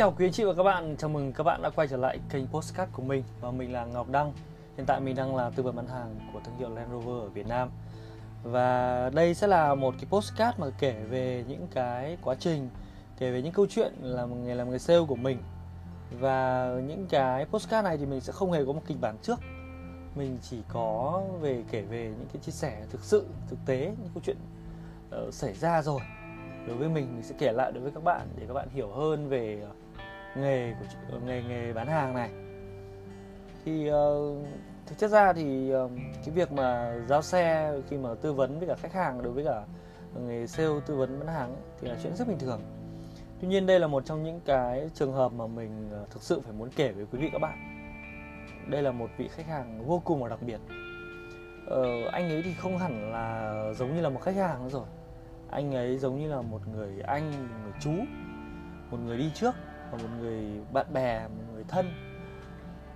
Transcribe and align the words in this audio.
chào 0.00 0.14
quý 0.18 0.26
anh 0.26 0.32
chị 0.32 0.44
và 0.44 0.54
các 0.54 0.62
bạn, 0.62 0.96
chào 0.98 1.10
mừng 1.10 1.32
các 1.32 1.44
bạn 1.44 1.62
đã 1.62 1.70
quay 1.70 1.88
trở 1.88 1.96
lại 1.96 2.18
kênh 2.30 2.46
Postcard 2.46 2.92
của 2.92 3.02
mình. 3.02 3.24
Và 3.40 3.50
mình 3.50 3.72
là 3.72 3.84
Ngọc 3.84 4.08
Đăng. 4.08 4.32
Hiện 4.76 4.86
tại 4.86 5.00
mình 5.00 5.16
đang 5.16 5.36
là 5.36 5.50
tư 5.50 5.62
vấn 5.62 5.76
bán 5.76 5.86
hàng 5.86 6.18
của 6.32 6.40
thương 6.44 6.56
hiệu 6.58 6.68
Land 6.68 6.92
Rover 6.92 7.22
ở 7.22 7.28
Việt 7.28 7.46
Nam. 7.46 7.70
Và 8.42 9.10
đây 9.14 9.34
sẽ 9.34 9.46
là 9.46 9.74
một 9.74 9.94
cái 9.94 10.06
postcard 10.10 10.58
mà 10.58 10.66
kể 10.78 10.92
về 11.10 11.44
những 11.48 11.66
cái 11.74 12.18
quá 12.22 12.34
trình 12.34 12.68
Kể 13.18 13.30
về 13.30 13.42
những 13.42 13.52
câu 13.52 13.66
chuyện 13.70 13.92
là 14.00 14.26
một 14.26 14.36
người 14.36 14.54
làm 14.54 14.70
người 14.70 14.78
sale 14.78 15.04
của 15.08 15.16
mình. 15.16 15.38
Và 16.20 16.68
những 16.86 17.06
cái 17.06 17.44
postcard 17.44 17.84
này 17.84 17.96
thì 17.96 18.06
mình 18.06 18.20
sẽ 18.20 18.32
không 18.32 18.52
hề 18.52 18.64
có 18.64 18.72
một 18.72 18.82
kịch 18.86 19.00
bản 19.00 19.16
trước. 19.22 19.40
Mình 20.16 20.38
chỉ 20.42 20.58
có 20.68 21.22
về 21.40 21.62
kể 21.70 21.82
về 21.82 22.04
những 22.18 22.28
cái 22.32 22.42
chia 22.42 22.52
sẻ 22.52 22.82
thực 22.90 23.04
sự, 23.04 23.26
thực 23.48 23.58
tế, 23.66 23.78
những 23.78 24.10
câu 24.14 24.22
chuyện 24.24 24.36
uh, 25.26 25.34
xảy 25.34 25.54
ra 25.54 25.82
rồi 25.82 26.00
đối 26.70 26.78
với 26.78 26.88
mình 26.88 27.06
mình 27.14 27.22
sẽ 27.22 27.34
kể 27.38 27.52
lại 27.52 27.72
đối 27.72 27.82
với 27.82 27.92
các 27.92 28.04
bạn 28.04 28.28
để 28.36 28.44
các 28.48 28.54
bạn 28.54 28.68
hiểu 28.68 28.88
hơn 28.88 29.28
về 29.28 29.62
ờ, 29.62 29.72
nghề 30.36 30.74
của 30.80 31.14
ờ, 31.16 31.20
nghề 31.26 31.42
nghề 31.42 31.72
bán 31.72 31.86
hàng 31.86 32.14
này. 32.14 32.30
Thì 33.64 33.90
uh, 33.90 34.46
thực 34.86 34.98
chất 34.98 35.10
ra 35.10 35.32
thì 35.32 35.74
uh, 35.74 35.90
cái 36.24 36.34
việc 36.34 36.52
mà 36.52 36.98
giao 37.08 37.22
xe 37.22 37.72
khi 37.88 37.96
mà 37.96 38.14
tư 38.22 38.32
vấn 38.32 38.58
với 38.58 38.68
cả 38.68 38.74
khách 38.74 38.92
hàng 38.92 39.22
đối 39.22 39.32
với 39.32 39.44
cả 39.44 39.62
nghề 40.26 40.46
sale 40.46 40.80
tư 40.86 40.96
vấn 40.96 41.18
bán 41.18 41.28
hàng 41.28 41.48
ấy, 41.48 41.62
thì 41.80 41.88
là 41.88 41.96
chuyện 42.02 42.16
rất 42.16 42.28
bình 42.28 42.38
thường. 42.38 42.60
Tuy 43.40 43.48
nhiên 43.48 43.66
đây 43.66 43.80
là 43.80 43.86
một 43.86 44.04
trong 44.06 44.22
những 44.22 44.40
cái 44.44 44.90
trường 44.94 45.12
hợp 45.12 45.32
mà 45.32 45.46
mình 45.46 45.90
thực 46.10 46.22
sự 46.22 46.40
phải 46.40 46.52
muốn 46.52 46.68
kể 46.76 46.92
với 46.92 47.06
quý 47.12 47.18
vị 47.18 47.28
các 47.32 47.38
bạn. 47.38 47.58
Đây 48.70 48.82
là 48.82 48.92
một 48.92 49.10
vị 49.16 49.28
khách 49.28 49.46
hàng 49.46 49.84
vô 49.86 50.02
cùng 50.04 50.22
là 50.22 50.28
đặc 50.28 50.42
biệt. 50.42 50.60
Ờ, 51.66 51.84
anh 52.12 52.30
ấy 52.30 52.42
thì 52.42 52.54
không 52.54 52.78
hẳn 52.78 53.12
là 53.12 53.64
giống 53.76 53.94
như 53.94 54.00
là 54.00 54.08
một 54.08 54.20
khách 54.22 54.36
hàng 54.36 54.62
nữa 54.62 54.68
rồi 54.68 54.86
anh 55.50 55.74
ấy 55.74 55.98
giống 55.98 56.18
như 56.18 56.28
là 56.28 56.42
một 56.42 56.68
người 56.68 57.00
anh 57.00 57.30
một 57.30 57.56
người 57.62 57.72
chú, 57.80 57.92
một 58.90 58.98
người 59.04 59.18
đi 59.18 59.30
trước, 59.34 59.54
và 59.90 59.98
một 59.98 60.08
người 60.20 60.60
bạn 60.72 60.86
bè, 60.92 61.28
một 61.28 61.44
người 61.54 61.64
thân. 61.68 61.86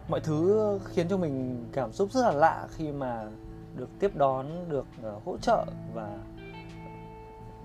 Mọi 0.08 0.20
thứ 0.20 0.78
khiến 0.84 1.08
cho 1.08 1.16
mình 1.16 1.66
cảm 1.72 1.92
xúc 1.92 2.12
rất 2.12 2.22
là 2.22 2.32
lạ 2.32 2.66
khi 2.70 2.92
mà 2.92 3.24
được 3.76 3.88
tiếp 3.98 4.16
đón, 4.16 4.68
được 4.68 4.86
ờ, 5.02 5.20
hỗ 5.24 5.38
trợ 5.38 5.64
và 5.94 6.18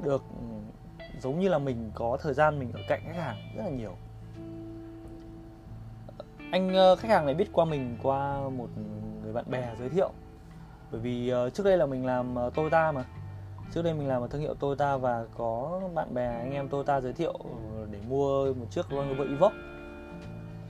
được 0.04 0.24
ừ, 0.40 0.46
giống 1.20 1.40
như 1.40 1.50
là 1.50 1.58
mình 1.58 1.92
có 1.94 2.18
thời 2.22 2.34
gian 2.34 2.60
mình 2.60 2.72
ở 2.74 2.80
cạnh 2.88 3.02
khách 3.06 3.16
hàng 3.16 3.38
rất 3.56 3.64
là 3.64 3.70
nhiều. 3.70 3.96
Anh 6.52 6.74
ờ, 6.74 6.96
khách 6.96 7.10
hàng 7.10 7.26
này 7.26 7.36
biết 7.36 7.50
qua 7.54 7.66
mình 7.66 7.98
qua 8.04 8.50
một 8.50 8.68
người 9.24 9.34
bạn 9.34 9.46
bè 9.50 9.76
giới 9.80 9.90
thiệu. 9.90 10.12
Bởi 10.92 11.02
vì 11.02 11.30
ờ, 11.30 11.50
trước 11.50 11.64
đây 11.64 11.78
là 11.78 11.86
mình 11.86 12.06
làm 12.06 12.36
Toyota 12.56 12.92
mà 12.92 13.06
trước 13.74 13.82
đây 13.82 13.94
mình 13.94 14.08
làm 14.08 14.22
ở 14.22 14.28
thương 14.28 14.42
hiệu 14.42 14.54
Toyota 14.54 14.98
và 14.98 15.26
có 15.38 15.82
bạn 15.94 16.14
bè 16.14 16.26
anh 16.26 16.52
em 16.52 16.70
Toyota 16.70 17.02
giới 17.02 17.14
thiệu 17.14 17.40
để 17.92 18.00
mua 18.08 18.54
một 18.54 18.66
chiếc 18.72 18.94
Land 18.94 19.10
Rover 19.10 19.30
Evoque. 19.30 19.58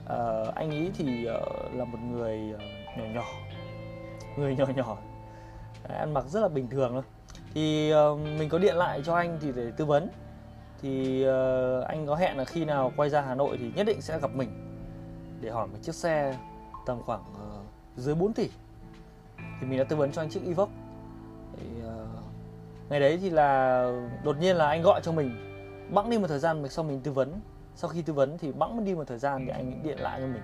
À, 0.08 0.44
anh 0.54 0.70
ấy 0.70 0.90
thì 0.96 1.28
uh, 1.28 1.74
là 1.74 1.84
một 1.84 1.98
người 2.10 2.54
uh, 2.54 2.60
nhỏ 2.98 3.04
nhỏ 3.14 3.24
người 4.36 4.56
nhỏ 4.56 4.66
nhỏ 4.76 4.98
Đấy, 5.88 5.98
ăn 5.98 6.14
mặc 6.14 6.24
rất 6.28 6.40
là 6.40 6.48
bình 6.48 6.68
thường 6.68 6.90
thôi. 6.92 7.02
Thì 7.54 7.92
uh, 7.94 8.18
mình 8.38 8.48
có 8.48 8.58
điện 8.58 8.76
lại 8.76 9.02
cho 9.04 9.14
anh 9.14 9.38
thì 9.40 9.52
để 9.56 9.70
tư 9.76 9.84
vấn. 9.84 10.08
Thì 10.82 11.24
uh, 11.24 11.84
anh 11.86 12.06
có 12.06 12.14
hẹn 12.14 12.36
là 12.36 12.44
khi 12.44 12.64
nào 12.64 12.92
quay 12.96 13.10
ra 13.10 13.20
Hà 13.20 13.34
Nội 13.34 13.56
thì 13.60 13.72
nhất 13.76 13.86
định 13.86 14.00
sẽ 14.00 14.18
gặp 14.20 14.30
mình 14.34 14.50
để 15.40 15.50
hỏi 15.50 15.66
một 15.66 15.78
chiếc 15.82 15.94
xe 15.94 16.36
tầm 16.86 17.02
khoảng 17.02 17.20
uh, 17.20 17.66
dưới 17.96 18.14
4 18.14 18.32
tỷ. 18.32 18.48
Thì 19.60 19.66
mình 19.66 19.78
đã 19.78 19.84
tư 19.84 19.96
vấn 19.96 20.12
cho 20.12 20.22
anh 20.22 20.30
chiếc 20.30 20.46
Evoque 20.46 20.79
ngày 22.90 23.00
đấy 23.00 23.18
thì 23.22 23.30
là 23.30 23.82
đột 24.24 24.36
nhiên 24.40 24.56
là 24.56 24.68
anh 24.68 24.82
gọi 24.82 25.00
cho 25.02 25.12
mình. 25.12 25.36
Bẵng 25.90 26.10
đi 26.10 26.18
một 26.18 26.26
thời 26.26 26.38
gian 26.38 26.68
sau 26.68 26.84
mình 26.84 27.00
tư 27.00 27.12
vấn. 27.12 27.40
Sau 27.74 27.90
khi 27.90 28.02
tư 28.02 28.12
vấn 28.12 28.38
thì 28.38 28.52
bẵng 28.52 28.84
đi 28.84 28.94
một 28.94 29.04
thời 29.06 29.18
gian 29.18 29.44
thì 29.46 29.52
anh 29.52 29.82
điện 29.82 29.98
lại 30.00 30.20
cho 30.20 30.26
mình. 30.26 30.42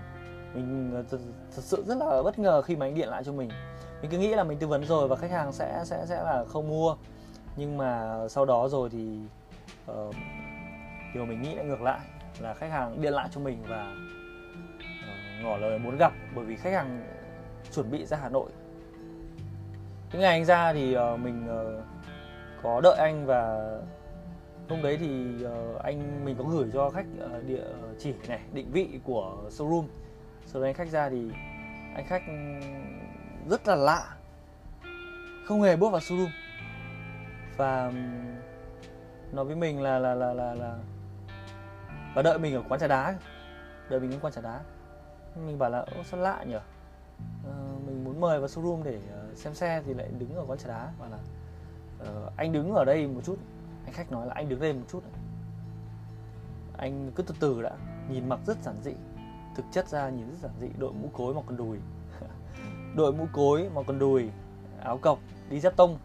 Mình 0.55 0.91
ờ, 0.95 1.05
thật, 1.11 1.19
thật 1.57 1.63
sự 1.63 1.85
rất 1.87 1.99
là 1.99 2.23
bất 2.23 2.39
ngờ 2.39 2.63
khi 2.63 2.77
mà 2.77 2.87
anh 2.87 2.95
điện 2.95 3.09
lại 3.09 3.25
cho 3.25 3.33
mình. 3.33 3.51
Mình 4.03 4.11
cứ 4.11 4.19
nghĩ 4.19 4.35
là 4.35 4.45
mình 4.45 4.59
tư 4.59 4.67
vấn 4.67 4.85
rồi 4.85 5.09
và 5.09 5.17
khách 5.17 5.31
hàng 5.31 5.53
sẽ 5.53 5.83
sẽ 5.85 6.07
sẽ 6.07 6.23
là 6.23 6.45
không 6.49 6.69
mua. 6.69 6.97
Nhưng 7.57 7.77
mà 7.79 8.21
sau 8.29 8.45
đó 8.45 8.69
rồi 8.69 8.91
thì 8.91 9.19
uh, 9.91 10.15
điều 11.15 11.25
mình 11.25 11.43
nghĩ 11.43 11.55
lại 11.55 11.65
ngược 11.65 11.83
lại 11.83 12.01
là 12.41 12.55
khách 12.55 12.71
hàng 12.71 13.01
điện 13.01 13.13
lại 13.13 13.29
cho 13.35 13.41
mình 13.41 13.63
và 13.69 13.93
uh, 13.93 15.45
ngỏ 15.45 15.57
lời 15.57 15.79
muốn 15.79 15.97
gặp 15.97 16.13
bởi 16.35 16.45
vì 16.45 16.57
khách 16.57 16.73
hàng 16.73 17.07
chuẩn 17.75 17.91
bị 17.91 18.07
ra 18.07 18.19
Hà 18.23 18.29
Nội. 18.29 18.51
Cái 20.11 20.23
ngày 20.23 20.33
anh 20.33 20.45
ra 20.45 20.73
thì 20.73 20.97
uh, 20.97 21.21
mình 21.21 21.49
uh, 21.79 21.96
có 22.63 22.81
đợi 22.81 22.97
anh 22.99 23.27
và 23.27 23.71
hôm 24.69 24.83
đấy 24.83 24.97
thì 25.01 25.35
uh, 25.47 25.83
anh 25.83 26.25
mình 26.25 26.37
có 26.39 26.45
gửi 26.45 26.71
cho 26.73 26.91
khách 26.91 27.07
uh, 27.25 27.47
địa 27.47 27.63
ờ, 27.63 27.95
chỉ 27.99 28.15
này 28.29 28.41
định 28.53 28.71
vị 28.73 29.01
của 29.05 29.37
showroom. 29.51 29.85
Sau 30.47 30.63
đấy 30.63 30.71
anh 30.71 30.75
khách 30.75 30.89
ra 30.89 31.09
thì 31.09 31.31
anh 31.95 32.07
khách 32.07 32.23
ừ, 32.27 32.33
rất 33.51 33.69
là 33.69 33.75
lạ 33.75 34.17
không 35.47 35.63
hề 35.63 35.77
bước 35.77 35.91
vào 35.93 36.01
showroom. 36.01 36.29
Và 37.57 37.87
ừ, 37.87 37.95
nói 39.33 39.45
với 39.45 39.57
mình 39.57 39.83
là 39.83 39.99
là 39.99 40.15
là 40.15 40.33
là 40.33 40.55
là 40.55 40.79
và 42.15 42.23
đợi 42.23 42.39
mình 42.39 42.55
ở 42.55 42.63
quán 42.69 42.81
trà 42.81 42.87
đá. 42.87 43.15
Đợi 43.91 44.01
mình 44.01 44.13
ở 44.13 44.19
quán 44.21 44.33
trà 44.33 44.41
đá. 44.41 44.61
Mình 45.47 45.59
bảo 45.59 45.71
là 45.71 45.79
Ô, 45.79 46.03
sao 46.05 46.21
lạ 46.21 46.45
nhỉ 46.45 46.57
à, 47.45 47.55
mình 47.87 48.05
muốn 48.05 48.21
mời 48.21 48.39
vào 48.39 48.49
showroom 48.49 48.83
để 48.83 49.01
xem 49.35 49.55
xe 49.55 49.83
thì 49.87 49.95
lại 49.95 50.09
đứng 50.19 50.35
ở 50.35 50.45
quán 50.47 50.59
trà 50.59 50.69
đá. 50.69 50.93
Và 50.99 51.09
là 51.09 51.19
uh, 52.09 52.33
anh 52.37 52.53
đứng 52.53 52.75
ở 52.75 52.85
đây 52.85 53.07
một 53.07 53.21
chút. 53.25 53.39
Anh 53.85 53.93
khách 53.93 54.13
nói 54.13 54.27
là 54.27 54.35
anh 54.35 54.49
đứng 54.49 54.61
đây 54.61 54.73
một 54.73 54.85
chút 54.89 55.03
anh 56.79 57.11
cứ 57.15 57.23
từ 57.23 57.35
từ 57.41 57.63
đã. 57.63 57.71
Nhìn 58.09 58.29
mặc 58.29 58.41
rất 58.47 58.63
giản 58.63 58.75
dị. 58.83 58.93
Thực 59.57 59.65
chất 59.73 59.89
ra 59.89 60.09
nhìn 60.09 60.31
rất 60.31 60.37
giản 60.43 60.53
dị. 60.61 60.69
Đội 60.79 60.93
mũ 60.93 61.11
cối 61.13 61.35
mà 61.35 61.41
còn 61.47 61.57
đùi. 61.57 61.79
Đội 62.97 63.13
mũ 63.13 63.27
cối 63.33 63.71
mà 63.75 63.83
còn 63.87 63.99
đùi. 63.99 64.31
Áo 64.81 64.99
cộc 64.99 65.19
đi 65.51 65.61
dép 65.61 65.77
tông. 65.77 65.99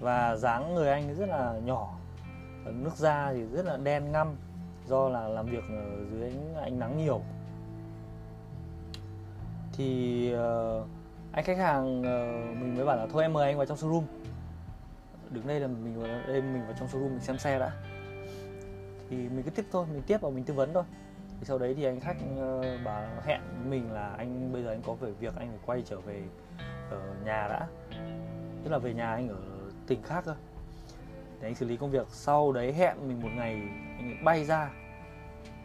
Và 0.00 0.36
dáng 0.36 0.74
người 0.74 0.88
anh 0.88 1.14
rất 1.14 1.28
là 1.28 1.60
nhỏ. 1.64 1.98
Nước 2.64 2.96
da 2.96 3.32
thì 3.32 3.42
rất 3.42 3.64
là 3.64 3.76
đen 3.76 4.12
ngăm. 4.12 4.36
Do 4.86 5.08
là 5.08 5.28
làm 5.28 5.46
việc 5.46 5.64
ở 5.70 6.04
dưới 6.10 6.30
ánh, 6.30 6.54
ánh 6.54 6.78
nắng 6.78 6.98
nhiều. 6.98 7.20
Thì 9.72 10.30
uh, 10.34 10.86
anh 11.32 11.44
khách 11.44 11.58
hàng 11.58 12.00
uh, 12.00 12.60
mình 12.60 12.76
mới 12.76 12.84
bảo 12.84 12.96
là 12.96 13.06
thôi 13.12 13.22
em 13.22 13.32
mời 13.32 13.46
anh 13.46 13.56
vào 13.56 13.66
trong 13.66 13.76
showroom 13.76 14.02
đứng 15.34 15.46
đây 15.46 15.60
là 15.60 15.66
mình 15.66 16.00
vào 16.00 16.08
đây 16.26 16.42
mình 16.42 16.62
vào 16.66 16.74
trong 16.78 16.88
showroom 16.88 17.10
mình 17.10 17.20
xem 17.20 17.38
xe 17.38 17.58
đã. 17.58 17.72
Thì 19.10 19.16
mình 19.16 19.42
cứ 19.42 19.50
tiếp 19.50 19.64
thôi 19.72 19.86
mình 19.92 20.02
tiếp 20.06 20.20
và 20.20 20.30
mình 20.30 20.44
tư 20.44 20.54
vấn 20.54 20.74
thôi. 20.74 20.84
Thì 21.40 21.44
sau 21.44 21.58
đấy 21.58 21.74
thì 21.74 21.84
anh 21.84 22.00
khách 22.00 22.16
uh, 22.34 22.84
bảo 22.84 23.08
hẹn 23.24 23.40
mình 23.70 23.92
là 23.92 24.14
anh 24.18 24.52
bây 24.52 24.62
giờ 24.62 24.70
anh 24.70 24.82
có 24.86 24.94
về 24.94 25.10
việc 25.10 25.36
anh 25.36 25.48
phải 25.48 25.58
quay 25.66 25.82
trở 25.86 26.00
về 26.00 26.22
ở 26.90 27.14
nhà 27.24 27.48
đã. 27.48 27.66
Tức 28.64 28.70
là 28.70 28.78
về 28.78 28.94
nhà 28.94 29.10
anh 29.10 29.28
ở 29.28 29.40
tỉnh 29.86 30.02
khác 30.02 30.24
cơ. 30.24 30.34
Để 31.40 31.48
anh 31.48 31.54
xử 31.54 31.66
lý 31.66 31.76
công 31.76 31.90
việc. 31.90 32.06
Sau 32.08 32.52
đấy 32.52 32.72
hẹn 32.72 33.08
mình 33.08 33.22
một 33.22 33.28
ngày 33.36 33.54
anh 33.98 34.24
bay 34.24 34.44
ra 34.44 34.70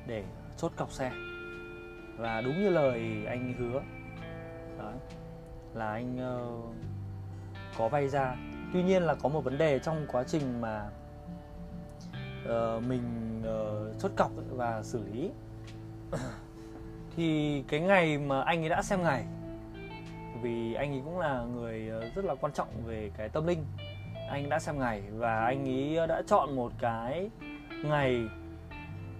để 0.07 0.23
chốt 0.57 0.71
cọc 0.75 0.91
xe. 0.91 1.11
Và 2.17 2.41
đúng 2.41 2.63
như 2.63 2.69
lời 2.69 3.25
anh 3.27 3.53
hứa 3.59 3.81
đấy 4.77 4.93
là 5.73 5.91
anh 5.91 6.17
uh, 6.17 6.75
có 7.77 7.89
bay 7.89 8.07
ra 8.07 8.35
tuy 8.73 8.83
nhiên 8.83 9.03
là 9.03 9.15
có 9.15 9.29
một 9.29 9.41
vấn 9.41 9.57
đề 9.57 9.79
trong 9.79 10.05
quá 10.11 10.23
trình 10.27 10.61
mà 10.61 10.89
uh, 12.43 12.83
mình 12.83 13.01
uh, 13.41 14.01
chốt 14.01 14.11
cọc 14.15 14.31
và 14.49 14.83
xử 14.83 15.03
lý. 15.13 15.31
Thì 17.15 17.63
cái 17.67 17.79
ngày 17.79 18.17
mà 18.17 18.41
anh 18.41 18.63
ấy 18.63 18.69
đã 18.69 18.81
xem 18.81 19.03
ngày 19.03 19.25
vì 20.41 20.73
anh 20.73 20.91
ấy 20.91 21.01
cũng 21.05 21.19
là 21.19 21.43
người 21.55 21.89
ờ, 21.89 22.09
rất 22.15 22.25
là 22.25 22.35
quan 22.35 22.53
trọng 22.53 22.67
về 22.85 23.11
cái 23.17 23.29
tâm 23.29 23.47
linh 23.47 23.65
anh 24.29 24.49
đã 24.49 24.59
xem 24.59 24.79
ngày 24.79 25.03
và 25.11 25.45
anh 25.45 25.65
ấy 25.65 26.07
đã 26.07 26.21
chọn 26.27 26.55
một 26.55 26.71
cái 26.79 27.29
ngày 27.83 28.21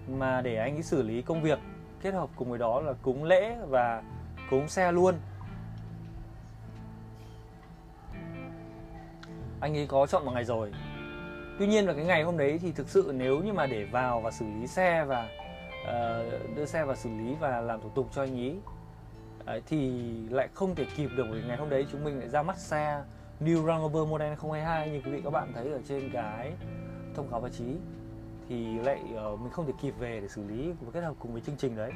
mà 0.08 0.40
để 0.40 0.56
anh 0.56 0.76
ấy 0.76 0.82
xử 0.82 1.02
lý 1.02 1.22
công 1.22 1.42
việc 1.42 1.58
kết 2.02 2.14
hợp 2.14 2.28
cùng 2.36 2.50
với 2.50 2.58
đó 2.58 2.80
là 2.80 2.92
cúng 3.02 3.24
lễ 3.24 3.56
và 3.68 4.02
cúng 4.50 4.68
xe 4.68 4.92
luôn. 4.92 5.14
Anh 9.60 9.76
ấy 9.76 9.86
có 9.86 10.06
chọn 10.06 10.24
một 10.24 10.32
ngày 10.34 10.44
rồi. 10.44 10.72
Tuy 11.58 11.66
nhiên 11.66 11.86
là 11.86 11.92
cái 11.92 12.04
ngày 12.04 12.22
hôm 12.22 12.38
đấy 12.38 12.58
thì 12.62 12.72
thực 12.72 12.88
sự 12.88 13.12
nếu 13.14 13.42
như 13.42 13.52
mà 13.52 13.66
để 13.66 13.84
vào 13.84 14.20
và 14.20 14.30
xử 14.30 14.44
lý 14.60 14.66
xe 14.66 15.04
và 15.04 15.28
uh, 15.82 16.56
đưa 16.56 16.66
xe 16.66 16.84
vào 16.84 16.96
xử 16.96 17.10
lý 17.10 17.34
và 17.40 17.60
làm 17.60 17.80
thủ 17.80 17.88
tục 17.94 18.08
cho 18.14 18.22
anh 18.22 18.40
ấy 18.40 18.56
uh, 19.58 19.62
thì 19.66 19.90
lại 20.30 20.48
không 20.54 20.74
thể 20.74 20.86
kịp 20.96 21.10
được 21.16 21.26
bởi 21.30 21.42
ngày 21.48 21.56
hôm 21.56 21.70
đấy 21.70 21.86
chúng 21.92 22.04
mình 22.04 22.18
lại 22.18 22.28
ra 22.28 22.42
mắt 22.42 22.58
xe 22.58 23.02
New 23.40 23.66
Range 23.66 23.82
Rover 23.82 24.08
model 24.08 24.28
2022 24.28 24.90
như 24.90 25.00
quý 25.04 25.10
vị 25.10 25.20
các 25.24 25.30
bạn 25.30 25.52
thấy 25.54 25.72
ở 25.72 25.80
trên 25.88 26.10
cái 26.12 26.52
thông 27.14 27.28
cáo 27.30 27.40
báo 27.40 27.50
chí. 27.50 27.64
Thì 28.48 28.78
lại 28.78 29.00
uh, 29.32 29.40
mình 29.40 29.50
không 29.52 29.66
thể 29.66 29.72
kịp 29.82 29.94
về 29.98 30.20
để 30.20 30.28
xử 30.28 30.42
lý 30.48 30.72
và 30.80 30.90
kết 30.92 31.00
hợp 31.00 31.14
cùng 31.18 31.32
với 31.32 31.42
chương 31.46 31.56
trình 31.58 31.76
đấy. 31.76 31.92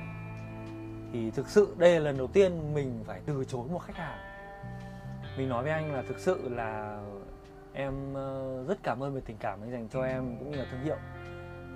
Thì 1.13 1.31
thực 1.31 1.49
sự 1.49 1.75
đây 1.79 1.93
là 1.93 1.99
lần 1.99 2.19
đầu 2.19 2.27
tiên 2.27 2.75
mình 2.75 3.05
phải 3.07 3.21
từ 3.27 3.45
chối 3.45 3.69
một 3.69 3.79
khách 3.79 3.97
hàng. 3.97 4.19
Mình 5.39 5.49
nói 5.49 5.63
với 5.63 5.73
anh 5.73 5.93
là 5.93 6.03
thực 6.09 6.19
sự 6.19 6.49
là 6.49 7.01
em 7.75 8.15
ờ, 8.15 8.65
rất 8.69 8.79
cảm 8.83 9.03
ơn 9.03 9.15
về 9.15 9.21
tình 9.25 9.37
cảm 9.41 9.61
anh 9.63 9.71
dành 9.71 9.89
cho 9.89 10.03
em 10.03 10.37
cũng 10.39 10.51
như 10.51 10.57
là 10.57 10.67
thương 10.71 10.85
hiệu. 10.85 10.97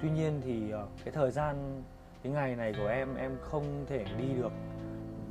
Tuy 0.03 0.11
nhiên 0.11 0.41
thì 0.45 0.71
ờ, 0.71 0.87
cái 1.05 1.15
thời 1.15 1.31
gian 1.31 1.83
cái 2.23 2.33
ngày 2.33 2.57
này 2.57 2.75
của 2.79 2.87
em 2.87 3.15
em 3.15 3.37
không 3.43 3.85
thể 3.89 4.05
đi 4.19 4.35
được 4.37 4.53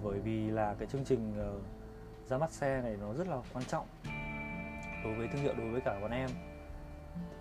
bởi 0.04 0.20
vì 0.20 0.52
là 0.52 0.76
cái 0.80 0.88
chương 0.88 1.06
trình 1.06 1.34
ờ, 1.38 1.54
ra 2.28 2.38
mắt 2.38 2.52
xe 2.52 2.82
này 2.82 2.98
nó 3.02 3.14
rất 3.14 3.28
là 3.28 3.38
quan 3.54 3.66
trọng 3.66 3.86
đối 5.04 5.16
với 5.16 5.28
thương 5.28 5.42
hiệu 5.42 5.54
đối 5.58 5.70
với 5.70 5.82
cả 5.82 6.00
bọn 6.02 6.12
em. 6.12 6.30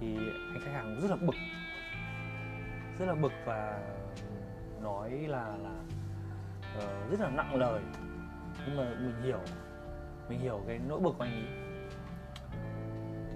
Thì 0.00 0.16
anh 0.16 0.60
khách 0.64 0.72
hàng 0.72 0.84
cũng 0.84 1.08
rất 1.08 1.16
là 1.16 1.26
bực 1.26 1.34
rất 2.98 3.06
là 3.06 3.14
bực 3.14 3.32
và 3.44 3.80
nói 4.82 5.10
là 5.10 5.56
là 5.56 5.80
uh, 6.76 7.10
rất 7.10 7.20
là 7.20 7.30
nặng 7.30 7.54
lời. 7.54 7.82
Nhưng 8.66 8.76
mà 8.76 8.84
mình 8.84 9.22
hiểu 9.22 9.40
mình 10.28 10.40
hiểu 10.40 10.60
cái 10.66 10.80
nỗi 10.88 11.00
bực 11.00 11.14
của 11.18 11.24
anh 11.24 11.32
ấy 11.32 11.65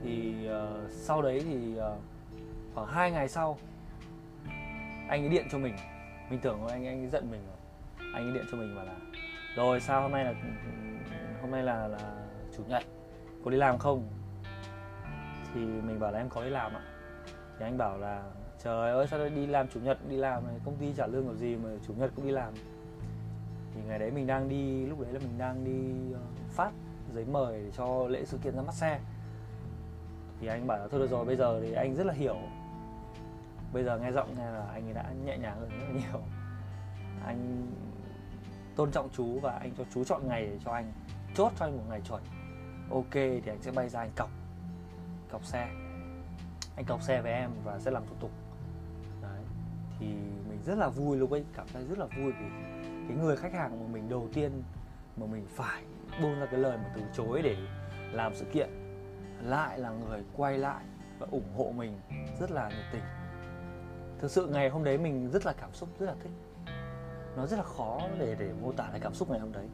thì 0.03 0.49
uh, 0.49 0.91
sau 0.91 1.23
đấy 1.23 1.43
thì 1.45 1.75
uh, 1.79 1.99
khoảng 2.75 2.87
hai 2.87 3.11
ngày 3.11 3.29
sau 3.29 3.59
anh 5.09 5.23
ấy 5.23 5.29
điện 5.29 5.47
cho 5.53 5.59
mình. 5.59 5.75
Mình 6.31 6.41
tưởng 6.41 6.67
anh 6.67 6.87
anh 6.87 7.03
ấy 7.03 7.11
giận 7.11 7.31
mình 7.31 7.41
rồi. 7.47 7.57
Anh 8.15 8.25
ấy 8.27 8.35
điện 8.35 8.45
cho 8.51 8.57
mình 8.57 8.77
bảo 8.77 8.85
là 8.85 8.95
rồi 9.57 9.81
sao 9.81 10.03
hôm 10.03 10.13
nay 10.13 10.25
là 10.25 10.35
hôm 11.41 11.51
nay 11.51 11.63
là 11.63 11.89
là 11.89 12.15
chủ 12.57 12.63
nhật 12.69 12.83
có 13.45 13.51
đi 13.51 13.57
làm 13.57 13.79
không? 13.79 14.09
Thì 15.55 15.61
mình 15.61 16.01
bảo 16.01 16.13
là 16.13 16.19
em 16.19 16.29
có 16.29 16.45
đi 16.45 16.51
làm 16.51 16.75
ạ. 16.75 16.83
Thì 17.59 17.65
anh 17.65 17.79
bảo 17.79 17.99
là 17.99 18.23
trời 18.63 18.93
ơi 18.93 19.07
sao 19.07 19.29
đi 19.29 19.47
làm 19.47 19.69
chủ 19.69 19.81
nhật 19.81 19.99
đi 20.09 20.17
làm 20.17 20.47
này 20.47 20.55
công 20.65 20.77
ty 20.77 20.93
trả 20.97 21.07
lương 21.07 21.25
kiểu 21.25 21.37
gì 21.37 21.57
mà 21.57 21.71
chủ 21.87 21.95
nhật 21.97 22.11
cũng 22.17 22.27
đi 22.27 22.33
làm? 22.33 22.55
Thì 23.75 23.81
ngày 23.89 23.99
đấy 23.99 24.11
mình 24.11 24.27
đang 24.27 24.49
đi 24.49 24.87
lúc 24.87 25.01
đấy 25.01 25.13
là 25.13 25.19
mình 25.19 25.39
đang 25.39 25.65
đi 25.65 26.13
ờ, 26.15 26.21
phát 26.51 26.71
giấy 27.15 27.25
mời 27.25 27.63
để 27.63 27.71
cho 27.77 28.07
lễ 28.09 28.25
sự 28.25 28.39
kiện 28.45 28.57
ra 28.57 28.63
mắt 28.63 28.75
xe 28.75 29.01
thì 30.41 30.47
anh 30.47 30.67
bảo 30.67 30.79
là, 30.79 30.89
thôi 30.91 31.01
được 31.01 31.11
rồi, 31.11 31.25
bây 31.25 31.37
giờ 31.37 31.61
thì 31.63 31.73
anh 31.73 31.95
rất 31.95 32.07
là 32.07 32.15
hiểu. 32.15 32.37
Bây 33.73 33.85
giờ 33.85 33.99
nghe 33.99 34.13
giọng 34.13 34.35
nghe 34.39 34.51
là 34.51 34.67
anh 34.73 34.85
ấy 34.87 34.93
đã 34.95 35.13
nhẹ 35.25 35.39
nhàng 35.39 35.61
hơn 35.61 35.69
rất 35.69 35.87
là 35.87 35.93
nhiều. 35.93 36.21
Anh 37.25 37.67
tôn 38.77 38.91
trọng 38.91 39.09
chú 39.13 39.41
và 39.41 39.53
anh 39.53 39.71
cho 39.79 39.85
chú 39.95 40.05
chọn 40.05 40.29
ngày 40.29 40.47
để 40.47 40.59
cho 40.65 40.73
anh, 40.73 40.93
chốt 41.35 41.53
cho 41.59 41.67
anh 41.67 41.77
một 41.77 41.85
ngày 41.89 42.01
chuẩn. 42.09 42.23
Ok, 42.91 43.13
thì 43.13 43.43
anh 43.47 43.63
sẽ 43.63 43.71
bay 43.71 43.89
ra 43.89 44.01
anh 44.01 44.11
cọc 44.17 44.31
cọc 45.31 45.45
xe. 45.45 45.69
Anh 46.77 46.85
cọc 46.87 47.03
xe 47.03 47.23
với 47.23 47.33
em 47.33 47.51
và 47.65 47.79
sẽ 47.79 47.91
làm 47.91 48.03
thủ 48.07 48.15
tục. 48.21 48.31
Đấy, 49.23 49.43
thì 49.99 50.07
mình 50.49 50.59
rất 50.67 50.79
là 50.79 50.89
vui 50.89 51.17
lúc 51.17 51.31
ấy, 51.31 51.45
cảm 51.57 51.67
thấy 51.73 51.85
rất 51.85 51.99
là 51.99 52.07
vui 52.07 52.33
vì 52.33 52.47
cái 53.09 53.17
người 53.17 53.37
khách 53.37 53.53
hàng 53.53 53.81
mà 53.81 53.87
mình 53.93 54.09
đầu 54.09 54.29
tiên 54.35 54.63
mà 55.17 55.27
mình 55.27 55.47
phải 55.49 55.83
buông 56.23 56.41
ra 56.41 56.47
cái 56.47 56.61
lời 56.61 56.77
mà 56.77 56.93
từ 56.95 57.03
chối 57.15 57.43
để 57.43 57.57
làm 58.13 58.35
sự 58.35 58.45
kiện 58.53 58.69
lại 59.43 59.79
là 59.79 59.91
người 59.91 60.23
quay 60.37 60.59
lại 60.59 60.85
và 61.19 61.27
ủng 61.31 61.55
hộ 61.57 61.73
mình 61.77 62.01
rất 62.41 62.51
là 62.51 62.69
nhiệt 62.69 62.85
tình. 62.93 63.03
Thực 64.19 64.31
sự 64.31 64.47
ngày 64.47 64.69
hôm 64.69 64.85
đấy 64.85 64.99
mình 64.99 65.31
rất 65.31 65.47
là 65.47 65.53
cảm 65.61 65.73
xúc 65.73 65.89
rất 65.99 66.07
là 66.07 66.15
thích. 66.23 66.33
Nó 67.37 67.47
rất 67.47 67.57
là 67.57 67.63
khó 67.63 68.01
để 68.19 68.37
để 68.39 68.53
mô 68.63 68.73
tả 68.73 68.89
cái 68.91 69.01
cảm 69.01 69.15
xúc 69.15 69.31
ngày 69.31 69.41
hôm 69.41 69.53
đấy. 69.53 69.67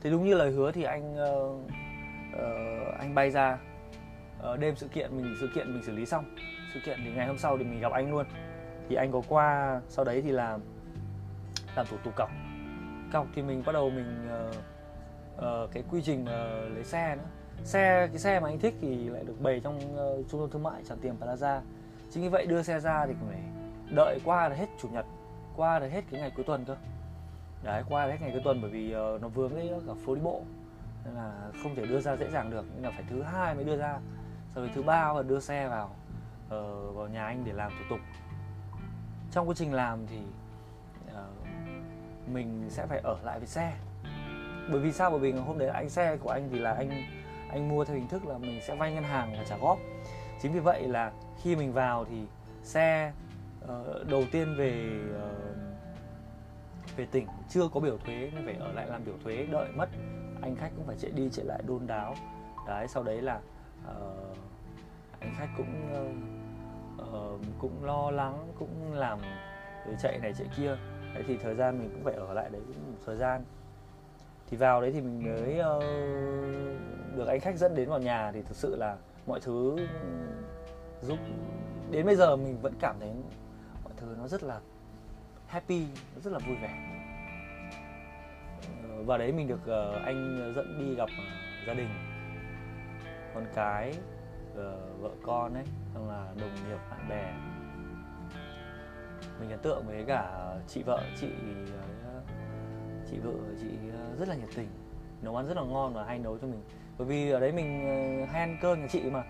Thì 0.00 0.10
đúng 0.10 0.24
như 0.24 0.34
lời 0.34 0.50
hứa 0.50 0.72
thì 0.72 0.82
anh 0.82 1.14
uh, 1.14 1.60
uh, 2.34 2.98
anh 2.98 3.14
bay 3.14 3.30
ra. 3.30 3.58
Uh, 4.52 4.58
đêm 4.58 4.76
sự 4.76 4.88
kiện 4.88 5.16
mình 5.16 5.34
sự 5.40 5.50
kiện 5.54 5.72
mình 5.72 5.82
xử 5.82 5.92
lý 5.92 6.06
xong. 6.06 6.36
Sự 6.74 6.80
kiện 6.84 6.98
thì 7.04 7.10
ngày 7.10 7.26
hôm 7.26 7.38
sau 7.38 7.58
thì 7.58 7.64
mình 7.64 7.80
gặp 7.80 7.92
anh 7.92 8.10
luôn. 8.10 8.26
Thì 8.88 8.96
anh 8.96 9.12
có 9.12 9.22
qua 9.28 9.80
sau 9.88 10.04
đấy 10.04 10.22
thì 10.22 10.30
làm 10.30 10.60
làm 11.76 11.86
thủ 11.86 11.96
tục 12.04 12.16
cọc. 12.16 12.30
Cọc 13.12 13.26
thì 13.34 13.42
mình 13.42 13.62
bắt 13.66 13.72
đầu 13.72 13.90
mình 13.90 14.28
uh, 14.48 14.56
uh, 15.36 15.70
cái 15.72 15.82
quy 15.90 16.02
trình 16.02 16.22
uh, 16.22 16.74
lấy 16.74 16.84
xe 16.84 17.16
nữa 17.16 17.22
xe 17.64 18.06
cái 18.06 18.18
xe 18.18 18.40
mà 18.40 18.48
anh 18.48 18.58
thích 18.58 18.74
thì 18.80 19.08
lại 19.08 19.24
được 19.24 19.40
bày 19.40 19.60
trong 19.60 19.76
uh, 19.76 20.26
trung 20.30 20.40
tâm 20.40 20.50
thương 20.50 20.62
mại 20.62 20.82
Tràng 20.88 20.98
Tiền 20.98 21.14
Plaza. 21.20 21.60
Chính 22.10 22.22
vì 22.22 22.28
vậy 22.28 22.46
đưa 22.46 22.62
xe 22.62 22.80
ra 22.80 23.06
thì 23.06 23.12
phải 23.28 23.40
đợi 23.90 24.20
qua 24.24 24.48
là 24.48 24.56
hết 24.56 24.66
chủ 24.82 24.88
nhật 24.88 25.06
qua 25.56 25.78
là 25.78 25.86
hết 25.86 26.04
cái 26.10 26.20
ngày 26.20 26.32
cuối 26.36 26.44
tuần 26.44 26.64
cơ. 26.64 26.76
Đấy 27.62 27.82
qua 27.88 28.06
là 28.06 28.12
hết 28.12 28.18
ngày 28.20 28.30
cuối 28.32 28.40
tuần 28.44 28.58
bởi 28.62 28.70
vì 28.70 28.94
uh, 28.96 29.22
nó 29.22 29.28
vướng 29.28 29.54
cái 29.54 29.70
cả 29.86 29.92
phố 30.06 30.14
đi 30.14 30.20
bộ. 30.20 30.42
Nên 31.04 31.14
là 31.14 31.32
không 31.62 31.74
thể 31.74 31.86
đưa 31.86 32.00
ra 32.00 32.16
dễ 32.16 32.30
dàng 32.30 32.50
được 32.50 32.64
nên 32.74 32.82
là 32.82 32.90
phải 32.90 33.04
thứ 33.10 33.22
hai 33.22 33.54
mới 33.54 33.64
đưa 33.64 33.76
ra. 33.76 33.98
Rồi 34.54 34.70
thứ 34.74 34.82
ba 34.82 35.12
là 35.12 35.22
đưa 35.22 35.40
xe 35.40 35.68
vào 35.68 35.90
uh, 36.44 36.96
vào 36.96 37.08
nhà 37.08 37.26
anh 37.26 37.44
để 37.44 37.52
làm 37.52 37.72
thủ 37.78 37.84
tục. 37.90 38.00
Trong 39.32 39.48
quá 39.48 39.54
trình 39.58 39.72
làm 39.72 40.06
thì 40.06 40.18
uh, 41.06 41.14
mình 42.32 42.66
sẽ 42.68 42.86
phải 42.86 43.00
ở 43.04 43.16
lại 43.24 43.38
với 43.38 43.48
xe. 43.48 43.72
Bởi 44.70 44.80
vì 44.80 44.92
sao? 44.92 45.10
Bởi 45.10 45.20
vì 45.20 45.32
hôm 45.32 45.58
đấy 45.58 45.68
anh 45.68 45.90
xe 45.90 46.16
của 46.16 46.30
anh 46.30 46.48
thì 46.52 46.58
là 46.58 46.72
anh 46.72 46.90
anh 47.52 47.68
mua 47.68 47.84
theo 47.84 47.96
hình 47.96 48.08
thức 48.08 48.26
là 48.26 48.38
mình 48.38 48.60
sẽ 48.62 48.74
vay 48.74 48.92
ngân 48.92 49.04
hàng 49.04 49.34
và 49.38 49.44
trả 49.44 49.56
góp. 49.56 49.78
Chính 50.42 50.52
vì 50.52 50.60
vậy 50.60 50.88
là 50.88 51.12
khi 51.42 51.56
mình 51.56 51.72
vào 51.72 52.04
thì 52.04 52.24
xe 52.62 53.12
uh, 53.64 53.68
đầu 54.08 54.24
tiên 54.32 54.54
về 54.58 54.90
uh, 55.16 56.96
về 56.96 57.06
tỉnh 57.10 57.26
chưa 57.48 57.68
có 57.68 57.80
biểu 57.80 57.98
thuế 57.98 58.30
nên 58.34 58.44
phải 58.44 58.54
ở 58.54 58.72
lại 58.72 58.86
làm 58.86 59.04
biểu 59.04 59.14
thuế 59.24 59.46
đợi 59.46 59.68
mất. 59.76 59.88
Anh 60.42 60.56
khách 60.56 60.70
cũng 60.76 60.86
phải 60.86 60.96
chạy 60.98 61.10
đi 61.10 61.28
chạy 61.32 61.44
lại 61.44 61.62
đôn 61.66 61.86
đáo. 61.86 62.14
Đấy 62.66 62.88
sau 62.88 63.02
đấy 63.02 63.22
là 63.22 63.40
uh, 63.90 64.36
anh 65.20 65.34
khách 65.38 65.48
cũng 65.56 65.92
uh, 65.92 66.10
uh, 67.02 67.40
cũng 67.58 67.84
lo 67.84 68.10
lắng 68.10 68.52
cũng 68.58 68.92
làm 68.92 69.18
chạy 70.02 70.18
này 70.18 70.32
chạy 70.38 70.46
kia. 70.56 70.76
Đấy 71.14 71.24
thì 71.26 71.36
thời 71.36 71.54
gian 71.54 71.78
mình 71.78 71.90
cũng 71.90 72.04
phải 72.04 72.14
ở 72.14 72.32
lại 72.32 72.48
đấy 72.52 72.62
cũng 72.66 72.92
một 72.92 72.98
thời 73.06 73.16
gian 73.16 73.44
thì 74.50 74.56
vào 74.56 74.80
đấy 74.80 74.92
thì 74.92 75.00
mình 75.00 75.24
mới 75.24 75.60
uh, 75.76 75.82
được 77.16 77.26
anh 77.26 77.40
khách 77.40 77.56
dẫn 77.56 77.74
đến 77.74 77.88
vào 77.88 78.00
nhà 78.00 78.32
thì 78.32 78.42
thực 78.42 78.56
sự 78.56 78.76
là 78.76 78.96
mọi 79.26 79.40
thứ 79.40 79.76
giúp. 81.00 81.18
Đến 81.90 82.06
bây 82.06 82.16
giờ 82.16 82.36
mình 82.36 82.58
vẫn 82.62 82.74
cảm 82.80 82.96
thấy 83.00 83.10
mọi 83.84 83.92
thứ 83.96 84.06
nó 84.18 84.28
rất 84.28 84.42
là 84.42 84.60
happy 85.46 85.86
nó 86.14 86.20
rất 86.20 86.32
là 86.32 86.38
vui 86.38 86.56
vẻ. 86.62 86.96
Ờ, 88.82 89.02
và 89.02 89.18
đấy 89.18 89.32
mình 89.32 89.48
được 89.48 89.60
uh, 89.60 90.02
anh 90.04 90.52
dẫn 90.56 90.78
đi 90.78 90.94
gặp 90.94 91.08
gia 91.66 91.74
đình 91.74 91.88
con 93.34 93.46
cái 93.54 93.94
uh, 94.52 95.00
vợ 95.00 95.10
con 95.22 95.54
ấy 95.54 95.64
xong 95.94 96.08
là 96.08 96.26
đồng 96.40 96.54
nghiệp 96.54 96.78
bạn 96.90 97.08
bè. 97.08 97.34
Mình 99.40 99.50
ấn 99.50 99.58
tượng 99.58 99.86
với 99.86 100.04
cả 100.06 100.52
chị 100.68 100.82
vợ 100.82 101.02
chị 101.20 101.28
chị 103.10 103.18
vợ 103.18 103.32
chị 103.60 103.66
ờ, 103.92 104.16
rất 104.18 104.28
là 104.28 104.34
nhiệt 104.34 104.48
tình. 104.56 104.68
Nấu 105.22 105.36
ăn 105.36 105.46
rất 105.46 105.56
là 105.56 105.62
ngon 105.62 105.94
và 105.94 106.04
hay 106.04 106.18
nấu 106.18 106.38
cho 106.38 106.46
mình. 106.46 106.62
Bởi 106.98 107.06
vì 107.06 107.30
ở 107.30 107.40
đấy 107.40 107.52
mình 107.52 107.86
ờ, 108.20 108.26
hay 108.26 108.40
ăn 108.40 108.58
cơm 108.62 108.80
nhà 108.80 108.86
chị 108.90 109.10
mà. 109.10 109.22